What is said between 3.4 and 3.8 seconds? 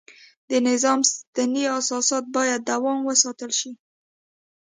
شي.